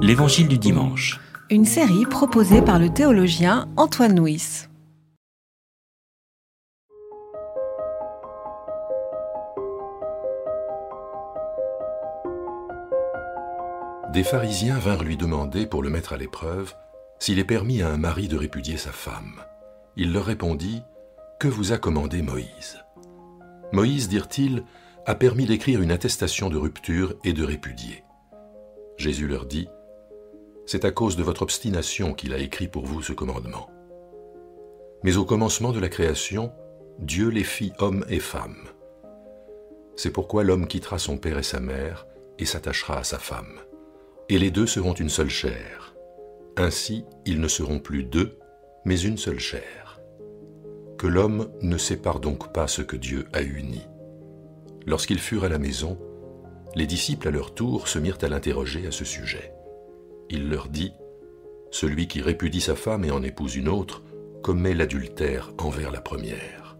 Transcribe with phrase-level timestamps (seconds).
[0.00, 1.20] L'Évangile du dimanche.
[1.50, 4.66] Une série proposée par le théologien Antoine Nuis.
[14.12, 16.74] Des pharisiens vinrent lui demander, pour le mettre à l'épreuve,
[17.18, 19.42] s'il est permis à un mari de répudier sa femme.
[19.96, 20.82] Il leur répondit,
[21.38, 22.84] Que vous a commandé Moïse?
[23.72, 24.64] Moïse, dirent-ils,
[25.06, 28.04] a permis d'écrire une attestation de rupture et de répudier.
[28.98, 29.68] Jésus leur dit,
[30.66, 33.70] C'est à cause de votre obstination qu'il a écrit pour vous ce commandement.
[35.04, 36.52] Mais au commencement de la création,
[36.98, 38.68] Dieu les fit hommes et femmes.
[39.94, 42.06] C'est pourquoi l'homme quittera son père et sa mère
[42.40, 43.60] et s'attachera à sa femme.
[44.28, 45.94] Et les deux seront une seule chair.
[46.56, 48.36] Ainsi, ils ne seront plus deux,
[48.84, 50.00] mais une seule chair.
[50.98, 53.82] Que l'homme ne sépare donc pas ce que Dieu a uni.
[54.86, 55.98] Lorsqu'ils furent à la maison,
[56.74, 59.52] les disciples à leur tour se mirent à l'interroger à ce sujet.
[60.30, 60.92] Il leur dit,
[61.70, 64.02] Celui qui répudie sa femme et en épouse une autre
[64.42, 66.78] commet l'adultère envers la première.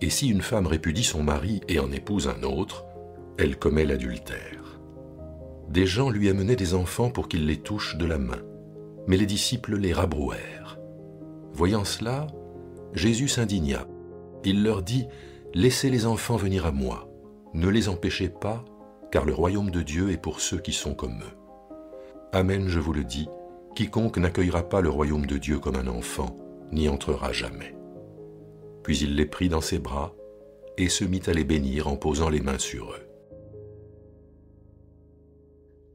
[0.00, 2.84] Et si une femme répudie son mari et en épouse un autre,
[3.38, 4.80] elle commet l'adultère.
[5.68, 8.42] Des gens lui amenaient des enfants pour qu'il les touche de la main,
[9.06, 10.78] mais les disciples les rabrouèrent.
[11.52, 12.26] Voyant cela,
[12.92, 13.86] Jésus s'indigna.
[14.44, 15.06] Il leur dit,
[15.54, 17.08] Laissez les enfants venir à moi,
[17.54, 18.64] ne les empêchez pas,
[19.10, 21.36] car le royaume de Dieu est pour ceux qui sont comme eux.
[22.32, 23.28] Amen, je vous le dis,
[23.74, 26.36] quiconque n'accueillera pas le royaume de Dieu comme un enfant
[26.72, 27.76] n'y entrera jamais.
[28.82, 30.14] Puis il les prit dans ses bras
[30.76, 33.06] et se mit à les bénir en posant les mains sur eux.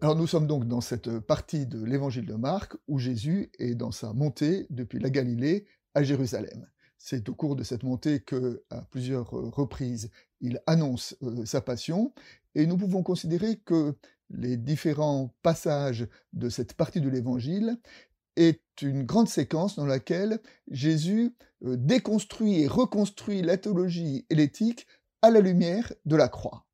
[0.01, 3.91] Alors nous sommes donc dans cette partie de l'évangile de Marc où Jésus est dans
[3.91, 6.67] sa montée depuis la Galilée à Jérusalem.
[6.97, 10.09] C'est au cours de cette montée que, à plusieurs reprises,
[10.39, 11.15] il annonce
[11.45, 12.13] sa passion,
[12.55, 13.95] et nous pouvons considérer que
[14.29, 17.77] les différents passages de cette partie de l'évangile
[18.35, 24.87] est une grande séquence dans laquelle Jésus déconstruit et reconstruit la théologie et l'éthique
[25.21, 26.65] à la lumière de la croix.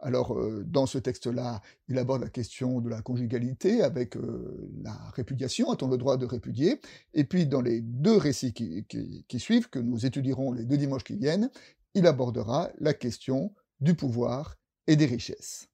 [0.00, 4.16] Alors, dans ce texte-là, il aborde la question de la conjugalité avec
[4.82, 6.80] la répudiation, a-t-on le droit de répudier?
[7.14, 11.16] Et puis, dans les deux récits qui, suivent, que nous étudierons les deux dimanches qui
[11.16, 11.50] viennent,
[11.94, 14.56] il abordera la question du pouvoir
[14.86, 15.68] et des richesses.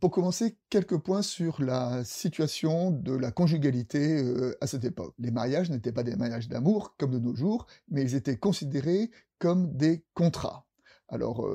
[0.00, 4.22] Pour commencer, quelques points sur la situation de la conjugalité
[4.60, 5.12] à cette époque.
[5.18, 9.10] Les mariages n'étaient pas des mariages d'amour comme de nos jours, mais ils étaient considérés
[9.40, 10.68] comme des contrats.
[11.08, 11.48] Alors,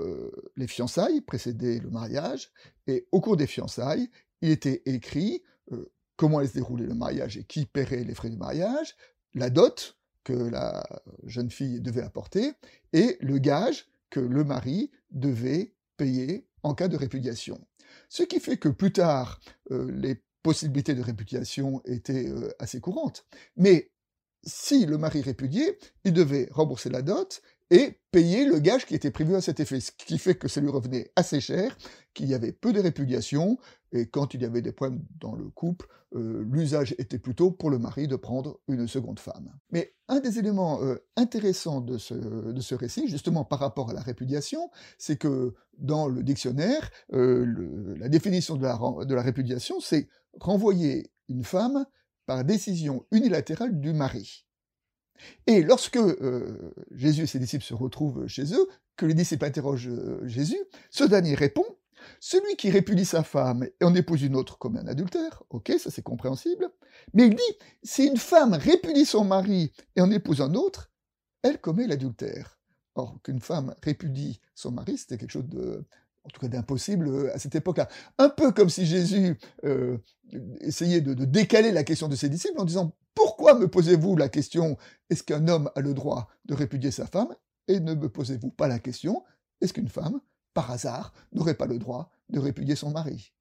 [0.58, 2.52] les fiançailles précédaient le mariage,
[2.88, 4.10] et au cours des fiançailles,
[4.42, 5.42] il était écrit
[6.18, 8.98] comment allait se dérouler le mariage et qui paierait les frais du mariage,
[9.36, 10.84] la dot que la
[11.26, 12.54] jeune fille devait apporter,
[12.94, 17.60] et le gage que le mari devait payer en cas de répudiation.
[18.10, 19.40] Ce qui fait que plus tard,
[19.70, 23.26] les possibilités de répudiation étaient assez courantes.
[23.58, 23.92] Mais
[24.44, 27.42] si le mari répudiait, il devait rembourser la dot
[27.74, 30.62] et payer le gage qui était prévu à cet effet, ce qui fait que ça
[30.62, 31.76] lui revenait assez cher,
[32.14, 33.58] qu'il y avait peu de répudiation,
[33.92, 37.72] et quand il y avait des problèmes dans le couple, euh, l'usage était plutôt pour
[37.72, 39.52] le mari de prendre une seconde femme.
[39.72, 44.70] Mais un des éléments euh, intéressants de ce, récit, justement par rapport à la répudiation,
[45.00, 50.08] c'est que dans le dictionnaire, euh, la définition de la répudiation, c'est
[50.40, 51.88] renvoyer une femme
[52.28, 54.46] par décision unilatérale du mari.
[55.48, 59.90] Et lorsque euh, Jésus et ses disciples se retrouvent chez eux, que les disciples interrogent
[59.90, 60.60] euh, Jésus,
[60.92, 61.66] ce dernier répond
[62.20, 65.90] Celui qui répudie sa femme et en épouse une autre comme un adultère, ok, ça
[65.92, 66.70] c'est compréhensible,
[67.14, 70.92] mais il dit Si une femme répudie son mari et en épouse un autre,
[71.42, 72.60] elle commet l'adultère.
[72.96, 75.84] Or, qu'une femme répudie son mari, c'était quelque chose de,
[76.24, 77.90] en tout cas d'impossible euh, à cette époque-là.
[78.20, 79.40] Un peu comme si Jésus
[80.62, 84.30] essayait de, de, décaler la question de ses disciples en disant pourquoi me posez-vous la
[84.30, 84.78] question
[85.10, 87.36] est-ce qu'un homme a le droit de répudier sa femme?
[87.68, 89.24] Et ne me posez-vous pas la question
[89.62, 90.20] est-ce qu'une femme,
[90.54, 93.34] par hasard, n'aurait pas le droit de répudier son mari?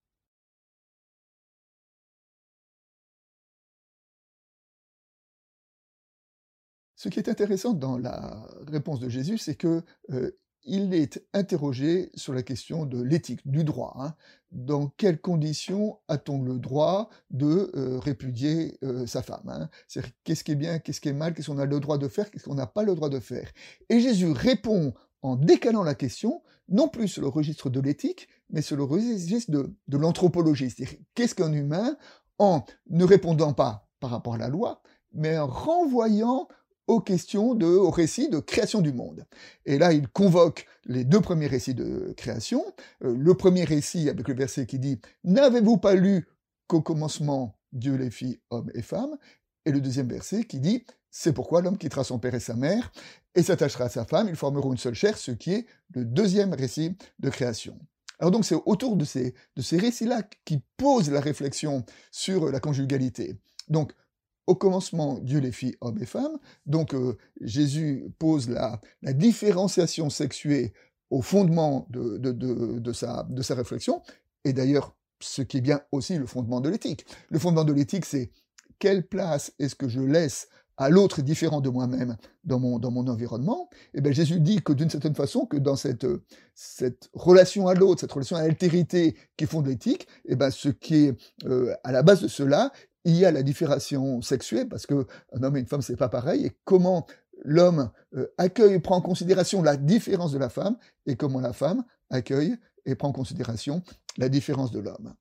[6.94, 10.30] Ce qui est intéressant dans la réponse de Jésus, c'est que euh,
[10.64, 13.94] il est interrogé sur la question de l'éthique, du droit.
[13.98, 14.14] Hein.
[14.50, 19.68] Dans quelles conditions a-t-on le droit de euh, répudier euh, sa femme hein?
[20.24, 22.30] Qu'est-ce qui est bien, qu'est-ce qui est mal, qu'est-ce qu'on a le droit de faire,
[22.30, 23.50] qu'est-ce qu'on n'a pas le droit de faire?
[23.88, 28.62] Et Jésus répond en décalant la question, non plus sur le registre de l'éthique, mais
[28.62, 30.70] sur le registre de, de l'anthropologie.
[30.70, 31.96] C'est-à-dire qu'est-ce qu'un humain
[32.38, 34.82] en ne répondant pas par rapport à la loi,
[35.12, 36.48] mais en renvoyant
[36.92, 39.24] aux questions de, au récit de création du monde.
[39.64, 42.64] Et là, il convoque les deux premiers récits de création.
[43.02, 46.28] Euh, le premier récit avec le verset qui dit N'avez-vous pas lu
[46.66, 49.16] qu'au commencement Dieu les fit hommes et femmes?
[49.64, 52.92] Et le deuxième verset qui dit C'est pourquoi l'homme quittera son père et sa mère
[53.34, 56.52] et s'attachera à sa femme, ils formeront une seule chair, ce qui est le deuxième
[56.52, 57.78] récit de création.
[58.18, 62.60] Alors donc c'est autour de ces, de ces récits-là qui posent la réflexion sur la
[62.60, 63.36] conjugalité.
[63.68, 63.92] Donc
[64.46, 66.38] au commencement, Dieu les fit hommes et femmes.
[66.66, 70.72] Donc euh, Jésus pose la, la, différenciation sexuée
[71.10, 74.02] au fondement de, de, sa, réflexion.
[74.44, 77.06] Et d'ailleurs, ce qui est bien aussi le fondement de l'éthique.
[77.30, 78.30] Le fondement de l'éthique, c'est
[78.78, 80.48] quelle place est-ce que je laisse
[80.78, 84.62] à l'autre différent de moi-même dans mon, dans mon environnement, et eh bien Jésus dit
[84.62, 86.06] que d'une certaine façon, que dans cette,
[86.54, 91.16] cette relation à l'autre, cette relation à l'altérité qui fonde l'éthique, eh ce qui est
[91.44, 92.72] euh, à la base de cela,
[93.04, 96.08] il y a la différenciation sexuelle, parce que un homme et une femme, c'est pas
[96.08, 97.06] pareil, et comment
[97.44, 100.76] l'homme euh, accueille et prend en considération la différence de la femme,
[101.06, 103.82] et comment la femme accueille et prend en considération
[104.18, 105.14] la différence de l'homme.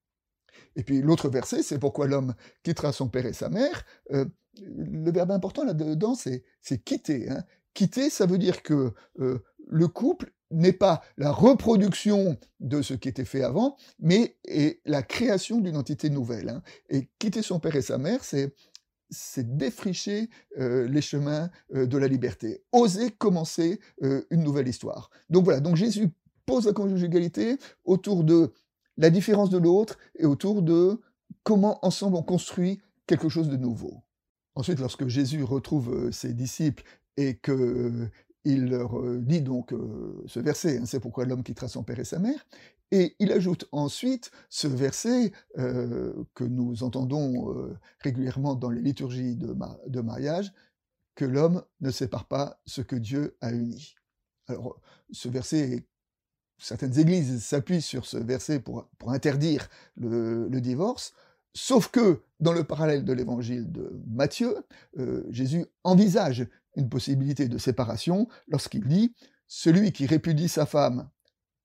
[0.76, 2.34] Et puis l'autre verset, c'est pourquoi l'homme
[2.64, 3.86] quittera son père et sa mère.
[4.12, 4.26] Euh,
[4.60, 6.44] le verbe important là-dedans, c'est
[6.84, 7.30] quitter.
[7.30, 7.44] Hein.
[7.74, 13.10] Quitter, ça veut dire que euh, le couple n'est pas la reproduction de ce qui
[13.10, 16.50] était fait avant, mais est la création d'une entité nouvelle.
[16.50, 16.62] Hein.
[16.90, 18.54] Et quitter son père et sa mère, c'est
[19.12, 25.12] c'est défricher euh, les chemins euh, de la liberté, oser commencer euh, une nouvelle histoire.
[25.30, 26.10] Donc voilà, donc Jésus
[26.46, 28.54] pose la conjugalité autour de
[28.98, 31.02] la différence de l'autre et autour de
[31.44, 34.02] comment ensemble on construit quelque chose de nouveau.
[34.56, 36.84] Ensuite, lorsque Jésus retrouve ses disciples
[37.18, 38.10] et que
[38.44, 39.74] il leur dit donc
[40.26, 42.46] ce verset, hein, c'est pourquoi l'homme quittera son père et sa mère,
[42.92, 47.56] et il ajoute ensuite ce verset que nous entendons
[48.00, 50.52] régulièrement dans les liturgies de, mariage,
[51.16, 53.96] que l'homme ne sépare pas ce que Dieu a uni.
[54.48, 55.86] Alors, ce verset,
[56.58, 61.14] certaines églises s'appuient sur ce verset pour, interdire le, divorce,
[61.54, 64.58] sauf que dans le parallèle de l'évangile de Matthieu,
[65.30, 66.46] Jésus envisage
[66.76, 69.14] une possibilité de séparation lorsqu'il dit
[69.48, 71.10] Celui qui répudie sa femme,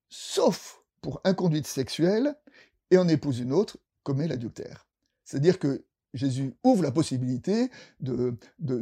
[0.08, 2.34] sauf pour inconduite sexuelle,
[2.90, 4.86] et en épouse une autre, commet l'adultère.
[5.24, 7.70] C'est-à-dire que Jésus ouvre la possibilité
[8.00, 8.36] de,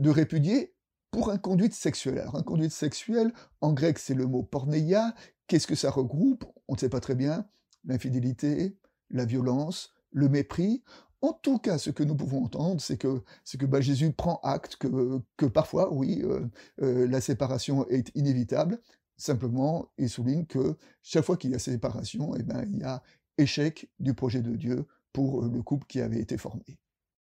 [0.08, 0.74] répudier
[1.10, 2.18] pour inconduite sexuelle.
[2.18, 5.14] Alors, inconduite sexuelle, en grec, c'est le mot porneia.
[5.46, 6.44] Qu'est-ce que ça regroupe?
[6.68, 7.46] On ne sait pas très bien.
[7.84, 8.76] L'infidélité,
[9.10, 10.82] la violence, le mépris.
[11.24, 13.22] En tout cas, ce que nous pouvons entendre, c'est que,
[13.58, 16.40] que bah, Jésus prend acte que, parfois, oui, euh,
[16.82, 18.78] euh, la séparation est inévitable.
[19.16, 23.02] Simplement, il souligne que chaque fois qu'il y a séparation, eh ben, il y a
[23.38, 24.84] échec du projet de Dieu
[25.14, 26.78] pour le couple qui avait été formé.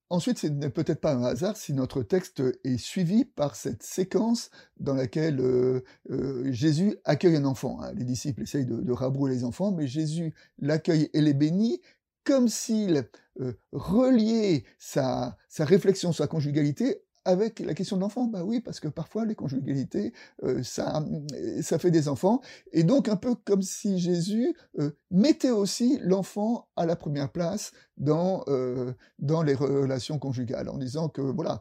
[0.10, 4.52] Ensuite, ce n'est peut-être pas un hasard si notre texte est suivi par cette séquence
[4.82, 5.82] dans laquelle euh,
[6.52, 7.82] Jésus accueille un enfant.
[7.82, 7.94] Hein.
[7.94, 11.80] Les disciples essayent de, de rabrouer les enfants, mais Jésus l'accueille et les bénit,
[12.24, 13.08] comme s'il
[13.40, 18.26] euh, reliait sa, réflexion sur la conjugalité avec la question de l'enfant.
[18.26, 21.06] Bah oui, parce que parfois les conjugalités, euh, ça,
[21.62, 22.42] ça fait des enfants.
[22.72, 27.72] Et donc un peu comme si Jésus euh, mettait aussi l'enfant à la première place
[27.98, 28.94] dans, euh,
[29.46, 31.60] les relations conjugales, en disant que voilà,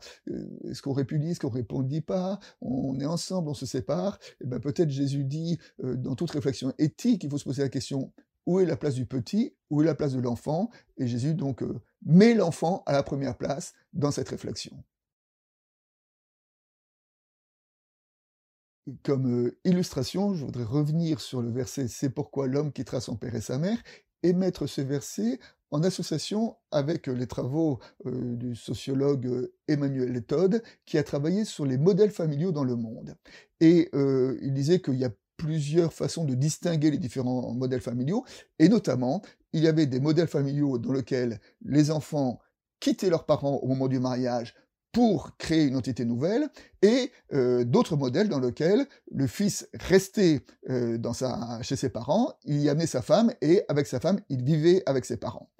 [0.65, 4.19] est-ce qu'on répudie, est-ce qu'on répondit pas, on est ensemble, on se sépare.
[4.41, 8.13] Et ben peut-être Jésus dit, dans toute réflexion éthique, il faut se poser la question
[8.47, 11.63] où est la place du petit, où est la place de l'enfant, et Jésus donc
[11.63, 14.83] euh, met l'enfant à la première place dans cette réflexion.
[19.05, 23.35] Comme euh, illustration, je voudrais revenir sur le verset C'est pourquoi l'homme quittera son père
[23.35, 23.79] et sa mère,
[24.25, 25.39] et mettre ce verset
[25.71, 31.79] en association avec les travaux euh, du sociologue Emmanuel Todd, qui a travaillé sur les
[31.79, 33.15] modèles familiaux dans le monde.
[33.61, 33.89] Et
[34.43, 35.11] il disait qu'il y a
[35.43, 38.25] plusieurs façons de distinguer les différents modèles familiaux,
[38.61, 39.23] et notamment,
[39.53, 42.39] il y avait des modèles familiaux dans lesquels les enfants
[42.79, 44.55] quittaient leurs parents au moment du mariage
[44.93, 46.49] pour créer une entité nouvelle,
[46.83, 52.35] et euh, d'autres modèles dans lesquels le fils restait euh, dans sa, chez ses parents,
[52.45, 55.51] il y amenait sa femme, et avec sa femme, il vivait avec ses parents.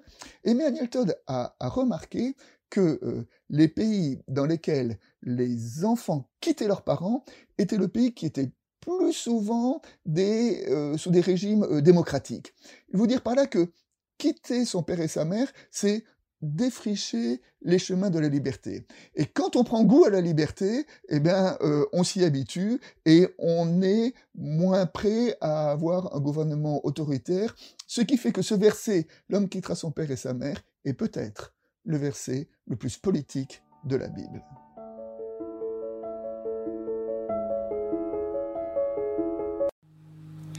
[0.45, 2.37] Emmanuel Todd a, remarqué
[2.69, 7.25] que euh, les pays dans lesquels les enfants quittaient leurs parents
[7.57, 8.51] étaient le pays qui était
[8.85, 9.81] plus souvent
[10.17, 12.53] euh, sous des régimes euh, démocratiques.
[12.91, 13.71] Il vous dire par là que
[14.17, 16.03] quitter son père et sa mère, c'est
[16.41, 18.85] défricher les chemins de la liberté.
[19.15, 23.27] Et quand on prend goût à la liberté, eh bien, euh, on s'y habitue et
[23.39, 27.55] on est moins prêt à avoir un gouvernement autoritaire,
[27.87, 31.53] ce qui fait que ce verset, l'homme quittera son père et sa mère, est peut-être
[31.85, 34.43] le verset le plus politique de la Bible.